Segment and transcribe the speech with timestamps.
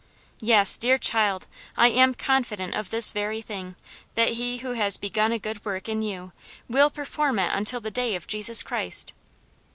[0.39, 1.45] Yes, dear child,
[1.77, 3.75] I am confident of this very thing,
[4.15, 6.31] that he who has begun a good work in you
[6.67, 9.13] will perform it until the day of Jesus Christ."